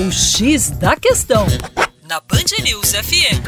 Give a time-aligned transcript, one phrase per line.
[0.00, 1.44] O X da Questão,
[2.08, 3.42] na Band News FM.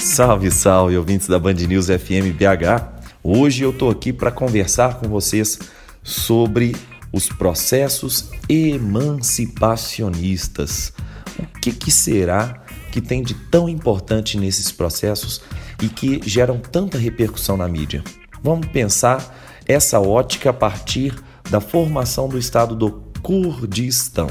[0.00, 2.86] Salve, salve, ouvintes da Band News FM BH.
[3.24, 5.58] Hoje eu tô aqui para conversar com vocês
[6.04, 6.76] sobre
[7.12, 10.92] os processos emancipacionistas.
[11.36, 12.62] O que, que será
[12.92, 15.40] que tem de tão importante nesses processos
[15.82, 18.04] e que geram tanta repercussão na mídia?
[18.40, 19.36] Vamos pensar
[19.66, 21.12] essa ótica a partir
[21.50, 24.28] da formação do estado do Kurdistão.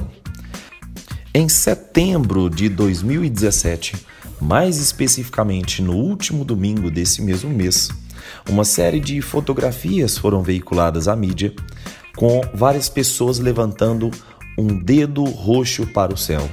[1.33, 3.93] Em setembro de 2017,
[4.39, 7.89] mais especificamente no último domingo desse mesmo mês,
[8.49, 11.53] uma série de fotografias foram veiculadas à mídia
[12.15, 14.09] com várias pessoas levantando
[14.57, 16.49] um dedo roxo para o céu.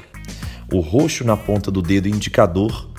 [0.73, 2.91] O roxo na ponta do dedo indicador,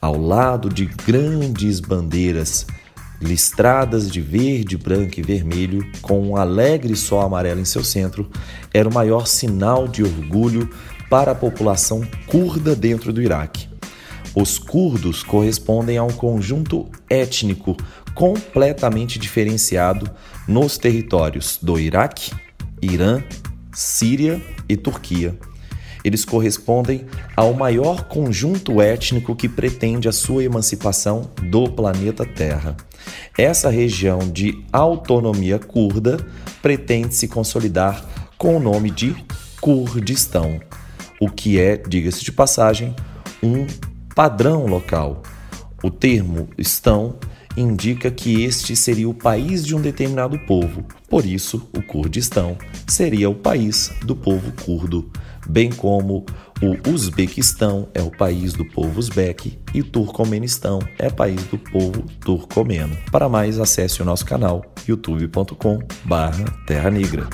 [0.00, 2.68] ao lado de grandes bandeiras
[3.22, 8.28] listradas de verde, branco e vermelho, com um alegre sol amarelo em seu centro,
[8.74, 10.68] era o maior sinal de orgulho
[11.08, 13.68] para a população curda dentro do Iraque.
[14.34, 17.76] Os curdos correspondem a um conjunto étnico
[18.14, 20.10] completamente diferenciado
[20.48, 22.32] nos territórios do Iraque,
[22.80, 23.22] Irã,
[23.72, 25.38] Síria e Turquia.
[26.04, 32.76] Eles correspondem ao maior conjunto étnico que pretende a sua emancipação do planeta Terra.
[33.36, 36.18] Essa região de autonomia curda
[36.60, 38.04] pretende se consolidar
[38.36, 39.14] com o nome de
[39.60, 40.60] Kurdistão,
[41.20, 42.94] o que é, diga-se de passagem,
[43.42, 43.66] um
[44.14, 45.22] padrão local.
[45.82, 47.16] O termo estão
[47.56, 52.56] indica que este seria o país de um determinado povo, por isso, o Kurdistão
[52.88, 55.10] seria o país do povo curdo,
[55.46, 56.24] bem como
[56.62, 61.58] o Uzbequistão é o país do povo uzbeque e o Turcomenistão é o país do
[61.58, 62.96] povo turcomeno.
[63.10, 67.28] Para mais, acesse o nosso canal youtube.com/terra negra.